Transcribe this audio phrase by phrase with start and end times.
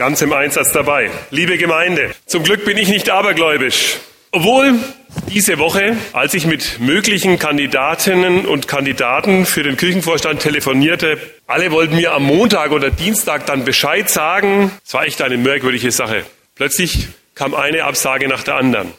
[0.00, 1.10] ganz im Einsatz dabei.
[1.30, 3.98] Liebe Gemeinde, zum Glück bin ich nicht abergläubisch.
[4.30, 4.78] Obwohl
[5.28, 11.96] diese Woche, als ich mit möglichen Kandidatinnen und Kandidaten für den Kirchenvorstand telefonierte, alle wollten
[11.96, 14.70] mir am Montag oder Dienstag dann Bescheid sagen.
[14.86, 16.24] Es war echt eine merkwürdige Sache.
[16.54, 18.94] Plötzlich kam eine Absage nach der anderen.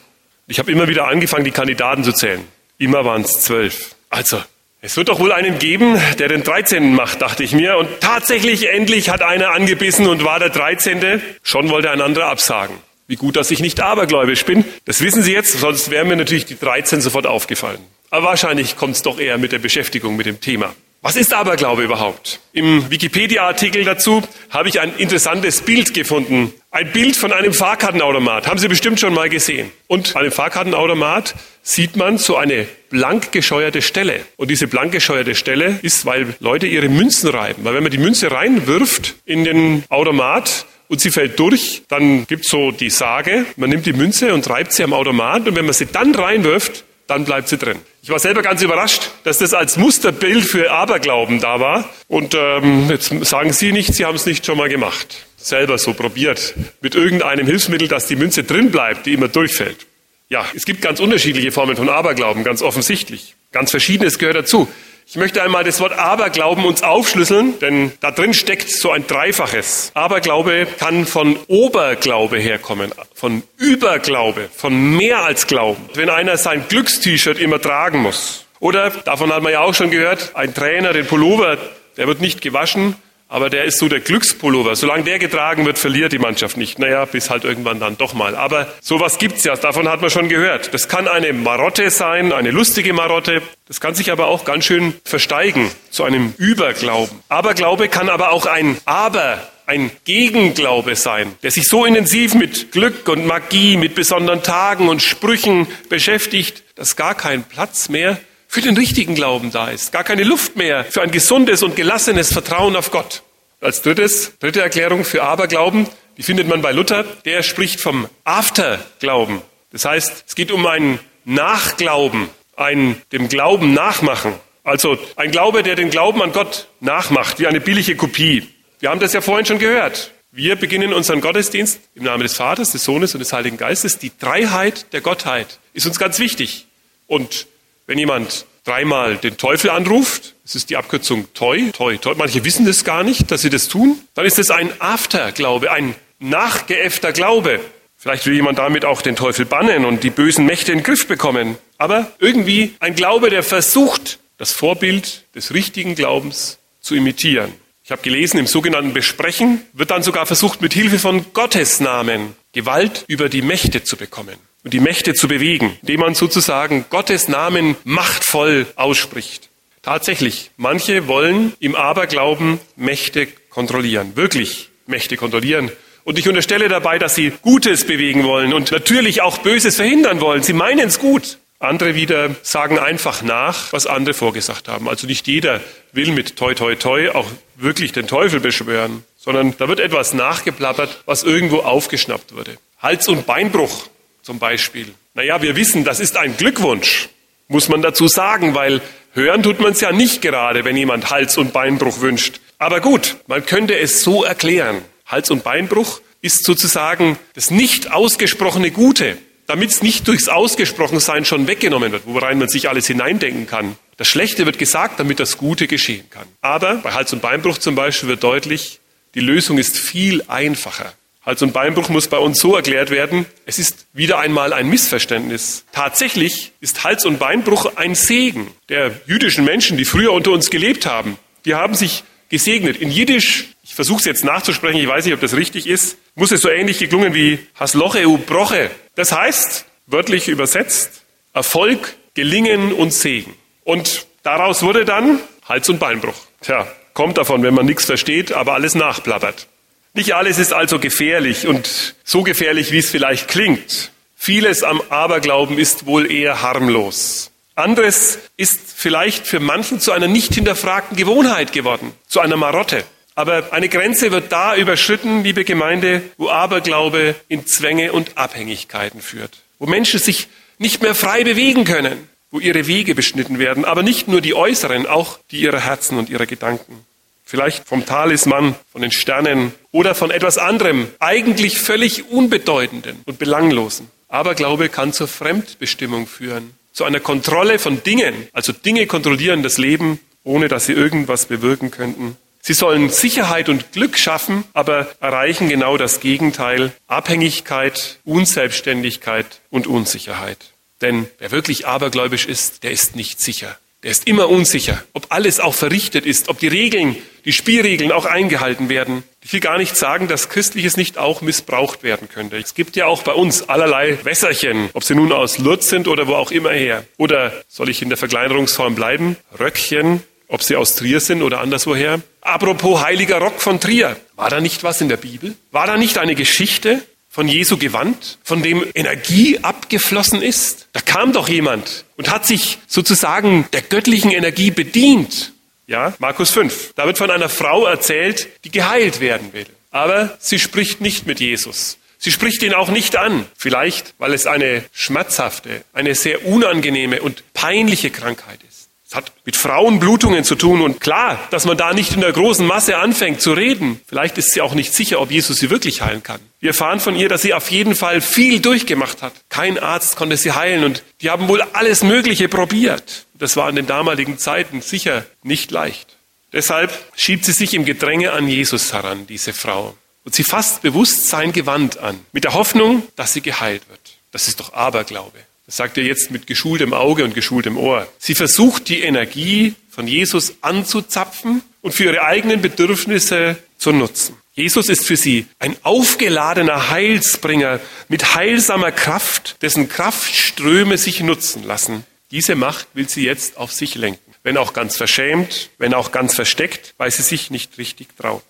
[0.46, 2.44] Ich habe immer wieder angefangen, die Kandidaten zu zählen.
[2.78, 3.96] Immer waren es zwölf.
[4.08, 4.40] Also,
[4.84, 6.96] es wird doch wohl einen geben, der den 13.
[6.96, 7.78] macht, dachte ich mir.
[7.78, 11.22] Und tatsächlich, endlich hat einer angebissen und war der 13.
[11.44, 12.76] Schon wollte ein anderer absagen.
[13.06, 14.64] Wie gut, dass ich nicht abergläubisch bin.
[14.84, 17.78] Das wissen Sie jetzt, sonst wären mir natürlich die 13 sofort aufgefallen.
[18.10, 20.74] Aber wahrscheinlich kommt es doch eher mit der Beschäftigung mit dem Thema.
[21.04, 22.38] Was ist Aberglaube überhaupt?
[22.52, 26.54] Im Wikipedia-Artikel dazu habe ich ein interessantes Bild gefunden.
[26.70, 28.46] Ein Bild von einem Fahrkartenautomat.
[28.46, 29.72] Haben Sie bestimmt schon mal gesehen.
[29.88, 31.34] Und an dem Fahrkartenautomat
[31.64, 34.20] sieht man so eine blank gescheuerte Stelle.
[34.36, 37.64] Und diese blank gescheuerte Stelle ist, weil Leute ihre Münzen reiben.
[37.64, 42.50] Weil wenn man die Münze reinwirft in den Automat, und sie fällt durch, dann gibt's
[42.50, 45.72] so die Sage, man nimmt die Münze und reibt sie am Automat und wenn man
[45.72, 47.78] sie dann reinwirft, dann bleibt sie drin.
[48.02, 51.88] Ich war selber ganz überrascht, dass das als Musterbild für Aberglauben da war.
[52.08, 55.26] Und ähm, jetzt sagen Sie nicht, Sie haben es nicht schon mal gemacht.
[55.36, 56.54] Selber so probiert.
[56.80, 59.86] Mit irgendeinem Hilfsmittel, dass die Münze drin bleibt, die immer durchfällt.
[60.28, 63.34] Ja, es gibt ganz unterschiedliche Formen von Aberglauben, ganz offensichtlich.
[63.52, 64.66] Ganz Verschiedenes gehört dazu.
[65.06, 69.90] Ich möchte einmal das Wort Aberglauben uns aufschlüsseln, denn da drin steckt so ein Dreifaches.
[69.94, 75.84] Aberglaube kann von Oberglaube herkommen, von Überglaube, von mehr als Glauben.
[75.94, 78.46] Wenn einer sein Glückst-T-Shirt immer tragen muss.
[78.60, 81.58] Oder, davon hat man ja auch schon gehört, ein Trainer, den Pullover,
[81.96, 82.96] der wird nicht gewaschen,
[83.32, 84.76] aber der ist so der Glückspullover.
[84.76, 86.78] Solange der getragen wird, verliert die Mannschaft nicht.
[86.78, 88.36] Naja, bis halt irgendwann dann doch mal.
[88.36, 90.74] Aber sowas gibt's ja, davon hat man schon gehört.
[90.74, 93.40] Das kann eine Marotte sein, eine lustige Marotte.
[93.66, 97.20] Das kann sich aber auch ganz schön versteigen zu einem Überglauben.
[97.30, 103.08] Aberglaube kann aber auch ein Aber ein Gegenglaube sein, der sich so intensiv mit Glück
[103.08, 108.18] und Magie, mit besonderen Tagen und Sprüchen beschäftigt, dass gar kein Platz mehr
[108.52, 109.92] für den richtigen Glauben da ist.
[109.92, 113.22] Gar keine Luft mehr für ein gesundes und gelassenes Vertrauen auf Gott.
[113.62, 115.88] Als drittes, dritte Erklärung für Aberglauben,
[116.18, 117.04] die findet man bei Luther.
[117.24, 119.40] Der spricht vom Afterglauben.
[119.70, 124.34] Das heißt, es geht um ein Nachglauben, ein dem Glauben nachmachen.
[124.64, 128.46] Also ein Glaube, der den Glauben an Gott nachmacht, wie eine billige Kopie.
[128.80, 130.10] Wir haben das ja vorhin schon gehört.
[130.30, 133.96] Wir beginnen unseren Gottesdienst im Namen des Vaters, des Sohnes und des Heiligen Geistes.
[133.96, 136.66] Die Dreiheit der Gottheit ist uns ganz wichtig.
[137.06, 137.46] Und
[137.86, 142.66] wenn jemand dreimal den Teufel anruft, das ist die Abkürzung Toi, Toi, Toi, manche wissen
[142.66, 147.60] das gar nicht, dass sie das tun, dann ist es ein Afterglaube, ein nachgeäffter Glaube.
[147.96, 151.06] Vielleicht will jemand damit auch den Teufel bannen und die bösen Mächte in den Griff
[151.06, 151.56] bekommen.
[151.78, 157.52] Aber irgendwie ein Glaube, der versucht, das Vorbild des richtigen Glaubens zu imitieren.
[157.84, 163.04] Ich habe gelesen, im sogenannten Besprechen wird dann sogar versucht, mit Hilfe von Gottesnamen Gewalt
[163.06, 167.76] über die Mächte zu bekommen und die Mächte zu bewegen, indem man sozusagen Gottes Namen
[167.84, 169.48] machtvoll ausspricht.
[169.82, 175.72] Tatsächlich, manche wollen im Aberglauben Mächte kontrollieren, wirklich Mächte kontrollieren.
[176.04, 180.42] Und ich unterstelle dabei, dass sie Gutes bewegen wollen und natürlich auch Böses verhindern wollen.
[180.42, 181.38] Sie meinen es gut.
[181.58, 184.88] Andere wieder sagen einfach nach, was andere vorgesagt haben.
[184.88, 185.60] Also nicht jeder
[185.92, 191.02] will mit toi toi toi auch wirklich den Teufel beschwören, sondern da wird etwas nachgeplappert,
[191.06, 192.56] was irgendwo aufgeschnappt wurde.
[192.80, 193.86] Hals- und Beinbruch
[194.22, 194.94] zum Beispiel.
[195.14, 197.08] Naja, wir wissen, das ist ein Glückwunsch,
[197.48, 198.80] muss man dazu sagen, weil
[199.12, 202.40] hören tut man es ja nicht gerade, wenn jemand Hals- und Beinbruch wünscht.
[202.58, 204.82] Aber gut, man könnte es so erklären.
[205.06, 211.46] Hals- und Beinbruch ist sozusagen das nicht ausgesprochene Gute, damit es nicht durchs Ausgesprochensein schon
[211.46, 213.76] weggenommen wird, worein man sich alles hineindenken kann.
[213.96, 216.26] Das Schlechte wird gesagt, damit das Gute geschehen kann.
[216.40, 218.80] Aber bei Hals- und Beinbruch zum Beispiel wird deutlich,
[219.14, 220.94] die Lösung ist viel einfacher.
[221.24, 225.64] Hals- und Beinbruch muss bei uns so erklärt werden, es ist wieder einmal ein Missverständnis.
[225.72, 230.84] Tatsächlich ist Hals- und Beinbruch ein Segen der jüdischen Menschen, die früher unter uns gelebt
[230.84, 231.18] haben.
[231.44, 232.78] Die haben sich gesegnet.
[232.78, 236.32] In Jiddisch, ich versuche es jetzt nachzusprechen, ich weiß nicht, ob das richtig ist, muss
[236.32, 238.70] es so ähnlich geklungen wie Hasloche u Broche.
[238.96, 241.02] Das heißt, wörtlich übersetzt,
[241.34, 243.34] Erfolg, Gelingen und Segen.
[243.64, 246.16] Und daraus wurde dann Hals- und Beinbruch.
[246.40, 249.46] Tja, kommt davon, wenn man nichts versteht, aber alles nachplappert.
[249.94, 253.90] Nicht alles ist also gefährlich und so gefährlich, wie es vielleicht klingt.
[254.16, 257.30] Vieles am Aberglauben ist wohl eher harmlos.
[257.54, 262.84] Anderes ist vielleicht für manchen zu einer nicht hinterfragten Gewohnheit geworden, zu einer Marotte.
[263.14, 269.42] Aber eine Grenze wird da überschritten, liebe Gemeinde, wo Aberglaube in Zwänge und Abhängigkeiten führt,
[269.58, 274.08] wo Menschen sich nicht mehr frei bewegen können, wo ihre Wege beschnitten werden, aber nicht
[274.08, 276.86] nur die äußeren, auch die ihrer Herzen und ihrer Gedanken.
[277.24, 283.90] Vielleicht vom Talisman, von den Sternen oder von etwas anderem, eigentlich völlig unbedeutenden und belanglosen.
[284.08, 290.00] Aberglaube kann zur Fremdbestimmung führen, zu einer Kontrolle von Dingen, also Dinge kontrollieren das Leben,
[290.24, 292.16] ohne dass sie irgendwas bewirken könnten.
[292.44, 300.38] Sie sollen Sicherheit und Glück schaffen, aber erreichen genau das Gegenteil, Abhängigkeit, Unselbstständigkeit und Unsicherheit.
[300.80, 303.56] Denn wer wirklich abergläubisch ist, der ist nicht sicher.
[303.82, 308.04] Der ist immer unsicher, ob alles auch verrichtet ist, ob die Regeln, die Spielregeln auch
[308.04, 309.02] eingehalten werden.
[309.24, 312.36] Ich will gar nicht sagen, dass Christliches nicht auch missbraucht werden könnte.
[312.36, 316.06] Es gibt ja auch bei uns allerlei Wässerchen, ob sie nun aus Lourdes sind oder
[316.06, 316.84] wo auch immer her.
[316.96, 319.16] Oder soll ich in der Verkleinerungsform bleiben?
[319.40, 322.00] Röckchen, ob sie aus Trier sind oder anderswoher.
[322.20, 323.96] Apropos heiliger Rock von Trier.
[324.14, 325.34] War da nicht was in der Bibel?
[325.50, 326.82] War da nicht eine Geschichte,
[327.12, 330.61] von Jesu Gewand, von dem Energie abgeflossen ist?
[330.72, 335.32] Da kam doch jemand und hat sich sozusagen der göttlichen Energie bedient.
[335.66, 336.72] Ja, Markus 5.
[336.74, 339.46] Da wird von einer Frau erzählt, die geheilt werden will.
[339.70, 341.78] Aber sie spricht nicht mit Jesus.
[341.98, 343.26] Sie spricht ihn auch nicht an.
[343.36, 348.51] Vielleicht, weil es eine schmerzhafte, eine sehr unangenehme und peinliche Krankheit ist.
[348.92, 352.46] Es hat mit Frauenblutungen zu tun und klar, dass man da nicht in der großen
[352.46, 353.80] Masse anfängt zu reden.
[353.86, 356.20] Vielleicht ist sie auch nicht sicher, ob Jesus sie wirklich heilen kann.
[356.40, 359.14] Wir erfahren von ihr, dass sie auf jeden Fall viel durchgemacht hat.
[359.30, 363.06] Kein Arzt konnte sie heilen und die haben wohl alles Mögliche probiert.
[363.14, 365.96] Das war in den damaligen Zeiten sicher nicht leicht.
[366.34, 369.74] Deshalb schiebt sie sich im Gedränge an Jesus heran, diese Frau.
[370.04, 373.80] Und sie fasst bewusst sein Gewand an, mit der Hoffnung, dass sie geheilt wird.
[374.10, 375.16] Das ist doch Aberglaube.
[375.52, 377.86] Sagt er jetzt mit geschultem Auge und geschultem Ohr.
[377.98, 384.16] Sie versucht die Energie von Jesus anzuzapfen und für ihre eigenen Bedürfnisse zu nutzen.
[384.32, 391.84] Jesus ist für sie ein aufgeladener Heilsbringer mit heilsamer Kraft, dessen Kraftströme sich nutzen lassen.
[392.12, 394.14] Diese Macht will sie jetzt auf sich lenken.
[394.22, 398.24] Wenn auch ganz verschämt, wenn auch ganz versteckt, weil sie sich nicht richtig traut.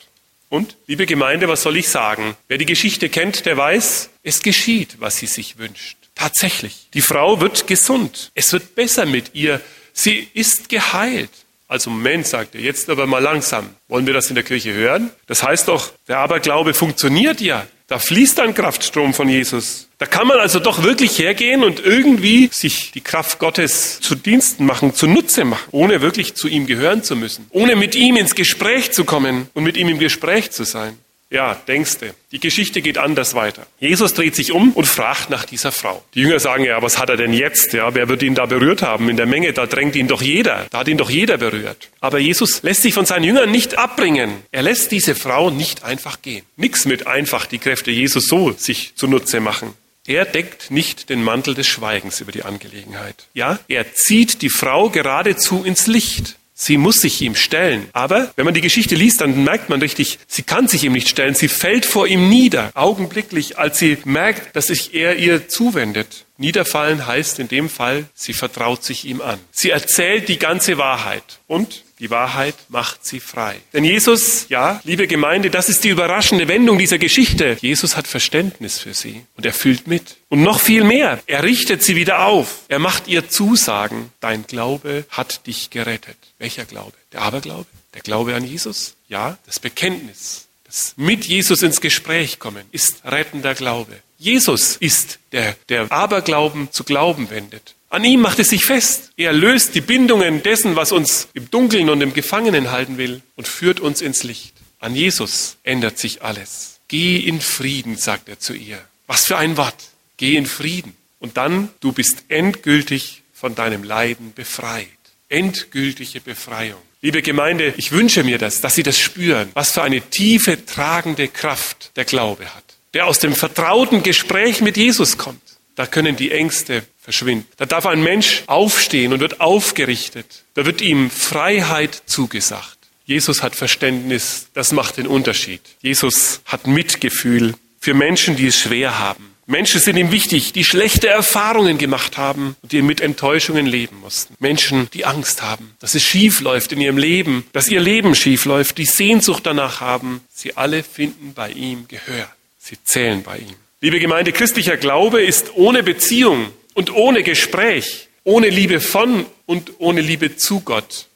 [0.49, 2.35] Und, liebe Gemeinde, was soll ich sagen?
[2.49, 6.02] Wer die Geschichte kennt, der weiß, es geschieht, was sie sich wünscht.
[6.15, 6.89] Tatsächlich.
[6.95, 8.31] Die Frau wird gesund.
[8.35, 9.61] Es wird besser mit ihr.
[9.93, 11.31] Sie ist geheilt.
[11.69, 13.71] Also Moment, sagt er, jetzt aber mal langsam.
[13.89, 15.11] Wollen wir das in der Kirche hören?
[15.27, 17.67] Das heißt doch, der Aberglaube funktioniert ja.
[17.87, 19.89] Da fließt ein Kraftstrom von Jesus.
[19.99, 24.67] Da kann man also doch wirklich hergehen und irgendwie sich die Kraft Gottes zu Diensten
[24.67, 28.93] machen, zunutze machen, ohne wirklich zu ihm gehören zu müssen, ohne mit ihm ins Gespräch
[28.93, 30.99] zu kommen und mit ihm im Gespräch zu sein.
[31.33, 32.15] Ja, denkste.
[32.31, 33.67] Die Geschichte geht anders weiter.
[33.81, 36.05] Jesus dreht sich um und fragt nach dieser Frau.
[36.15, 37.73] Die Jünger sagen ja, was hat er denn jetzt?
[37.73, 39.09] Ja, wer wird ihn da berührt haben?
[39.09, 40.67] In der Menge, da drängt ihn doch jeder.
[40.71, 41.89] Da hat ihn doch jeder berührt.
[42.01, 44.43] Aber Jesus lässt sich von seinen Jüngern nicht abbringen.
[44.53, 46.45] Er lässt diese Frau nicht einfach gehen.
[46.57, 49.75] Nix mit einfach die Kräfte Jesus so sich zunutze machen.
[50.07, 53.29] Er deckt nicht den Mantel des Schweigens über die Angelegenheit.
[53.35, 56.37] Ja, er zieht die Frau geradezu ins Licht.
[56.65, 57.89] Sie muss sich ihm stellen.
[57.93, 61.09] Aber wenn man die Geschichte liest, dann merkt man richtig, sie kann sich ihm nicht
[61.09, 61.35] stellen.
[61.35, 66.25] Sie fällt vor ihm nieder, augenblicklich, als sie merkt, dass sich er ihr zuwendet.
[66.37, 69.41] Niederfallen heißt in dem Fall, sie vertraut sich ihm an.
[69.51, 73.61] Sie erzählt die ganze Wahrheit und die Wahrheit macht sie frei.
[73.73, 77.57] Denn Jesus, ja, liebe Gemeinde, das ist die überraschende Wendung dieser Geschichte.
[77.61, 80.17] Jesus hat Verständnis für sie und er fühlt mit.
[80.29, 82.63] Und noch viel mehr, er richtet sie wieder auf.
[82.67, 84.11] Er macht ihr Zusagen.
[84.19, 86.17] Dein Glaube hat dich gerettet.
[86.39, 86.95] Welcher Glaube?
[87.13, 87.67] Der Aberglaube?
[87.95, 88.97] Der Glaube an Jesus?
[89.09, 90.49] Ja, das Bekenntnis.
[90.65, 93.93] Das mit Jesus ins Gespräch kommen ist rettender Glaube.
[94.19, 97.77] Jesus ist der, der Aberglauben zu Glauben wendet.
[97.93, 99.11] An ihm macht es sich fest.
[99.19, 103.47] Er löst die Bindungen dessen, was uns im Dunkeln und im Gefangenen halten will und
[103.47, 104.55] führt uns ins Licht.
[104.79, 106.81] An Jesus ändert sich alles.
[106.89, 108.83] Geh in Frieden, sagt er zu ihr.
[109.07, 109.77] Was für ein Wort.
[110.17, 110.97] Geh in Frieden.
[111.19, 114.89] Und dann, du bist endgültig von deinem Leiden befreit.
[115.29, 116.81] Endgültige Befreiung.
[117.03, 121.29] Liebe Gemeinde, ich wünsche mir das, dass Sie das spüren, was für eine tiefe, tragende
[121.29, 125.43] Kraft der Glaube hat, der aus dem vertrauten Gespräch mit Jesus kommt.
[125.75, 127.47] Da können die Ängste verschwinden.
[127.57, 130.45] Da darf ein Mensch aufstehen und wird aufgerichtet.
[130.55, 132.79] Da wird ihm Freiheit zugesagt.
[133.05, 135.61] Jesus hat Verständnis, das macht den Unterschied.
[135.81, 139.33] Jesus hat Mitgefühl für Menschen, die es schwer haben.
[139.47, 144.35] Menschen sind ihm wichtig, die schlechte Erfahrungen gemacht haben und die mit Enttäuschungen leben mussten.
[144.39, 148.45] Menschen, die Angst haben, dass es schief läuft in ihrem Leben, dass ihr Leben schief
[148.45, 150.21] läuft, die Sehnsucht danach haben.
[150.33, 152.31] Sie alle finden bei ihm Gehör.
[152.59, 153.57] Sie zählen bei ihm.
[153.85, 160.01] Liebe Gemeinde, christlicher Glaube ist ohne Beziehung und ohne Gespräch, ohne Liebe von und ohne
[160.01, 161.07] Liebe zu Gott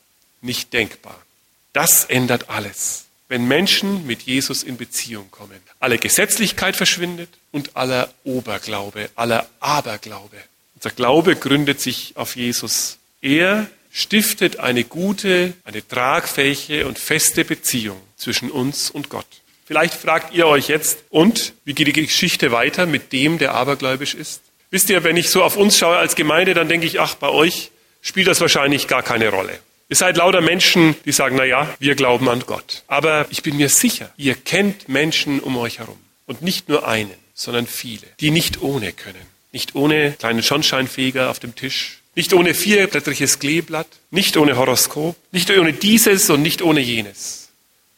[0.40, 1.16] nicht denkbar.
[1.72, 5.60] Das ändert alles, wenn Menschen mit Jesus in Beziehung kommen.
[5.78, 10.38] Alle Gesetzlichkeit verschwindet und aller Oberglaube, aller Aberglaube.
[10.74, 12.98] Unser Glaube gründet sich auf Jesus.
[13.22, 19.28] Er stiftet eine gute, eine tragfähige und feste Beziehung zwischen uns und Gott.
[19.66, 24.14] Vielleicht fragt ihr euch jetzt, und wie geht die Geschichte weiter mit dem, der abergläubisch
[24.14, 24.42] ist?
[24.70, 27.28] Wisst ihr, wenn ich so auf uns schaue als Gemeinde, dann denke ich, ach, bei
[27.28, 29.58] euch spielt das wahrscheinlich gar keine Rolle.
[29.88, 32.84] Ihr seid lauter Menschen, die sagen, na ja, wir glauben an Gott.
[32.86, 35.98] Aber ich bin mir sicher, ihr kennt Menschen um euch herum.
[36.26, 39.26] Und nicht nur einen, sondern viele, die nicht ohne können.
[39.50, 41.98] Nicht ohne kleinen Schornsteinfeger auf dem Tisch.
[42.14, 43.88] Nicht ohne vierblättriges Kleeblatt.
[44.10, 45.16] Nicht ohne Horoskop.
[45.32, 47.48] Nicht ohne dieses und nicht ohne jenes.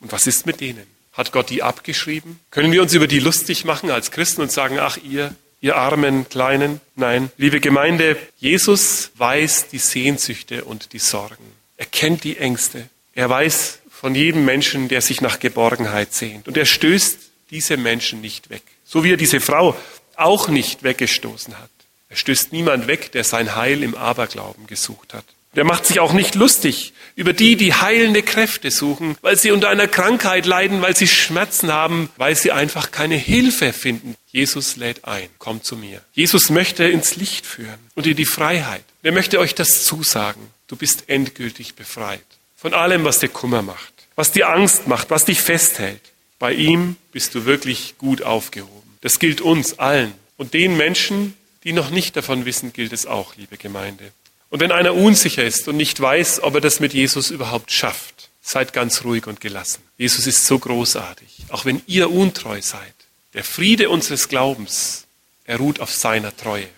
[0.01, 0.98] Und was ist mit denen?
[1.19, 2.39] Hat Gott die abgeschrieben?
[2.53, 6.29] Können wir uns über die lustig machen als Christen und sagen, ach ihr, ihr armen
[6.29, 6.81] Kleinen?
[6.95, 11.45] Nein, liebe Gemeinde, Jesus weiß die Sehnsüchte und die Sorgen.
[11.77, 12.89] Er kennt die Ängste.
[13.15, 16.47] Er weiß von jedem Menschen, der sich nach Geborgenheit sehnt.
[16.47, 17.19] Und er stößt
[17.51, 18.63] diese Menschen nicht weg.
[18.85, 19.77] So wie er diese Frau
[20.15, 21.71] auch nicht weggestoßen hat.
[22.11, 25.25] Er stößt niemand weg, der sein Heil im Aberglauben gesucht hat.
[25.55, 29.69] Der macht sich auch nicht lustig über die, die heilende Kräfte suchen, weil sie unter
[29.69, 34.15] einer Krankheit leiden, weil sie Schmerzen haben, weil sie einfach keine Hilfe finden.
[34.31, 36.01] Jesus lädt ein, kommt zu mir.
[36.13, 38.85] Jesus möchte ins Licht führen und in die Freiheit.
[39.03, 40.43] Er möchte euch das zusagen.
[40.69, 42.21] Du bist endgültig befreit
[42.57, 46.03] von allem, was dir Kummer macht, was dir Angst macht, was dich festhält.
[46.39, 48.97] Bei ihm bist du wirklich gut aufgehoben.
[49.01, 50.13] Das gilt uns allen.
[50.37, 54.13] Und den Menschen, die noch nicht davon wissen, gilt es auch, liebe Gemeinde.
[54.51, 58.31] Und wenn einer unsicher ist und nicht weiß, ob er das mit Jesus überhaupt schafft,
[58.41, 59.83] seid ganz ruhig und gelassen.
[59.99, 61.45] Jesus ist so großartig.
[61.51, 62.95] Auch wenn ihr untreu seid,
[63.35, 65.05] der Friede unseres Glaubens,
[65.45, 66.69] er ruht auf seiner Treue.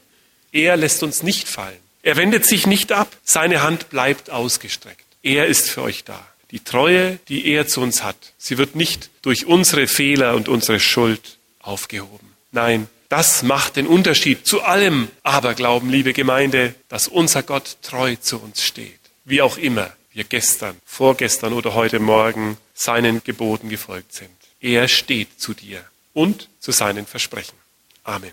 [0.52, 1.78] Er lässt uns nicht fallen.
[2.02, 3.16] Er wendet sich nicht ab.
[3.24, 5.04] Seine Hand bleibt ausgestreckt.
[5.22, 6.26] Er ist für euch da.
[6.50, 10.80] Die Treue, die er zu uns hat, sie wird nicht durch unsere Fehler und unsere
[10.80, 12.32] Schuld aufgehoben.
[12.50, 18.38] Nein, das macht den Unterschied zu allem Aberglauben, liebe Gemeinde, dass unser Gott treu zu
[18.38, 19.00] uns steht.
[19.24, 24.30] Wie auch immer wir gestern, vorgestern oder heute Morgen seinen Geboten gefolgt sind.
[24.60, 27.56] Er steht zu dir und zu seinen Versprechen.
[28.04, 28.32] Amen.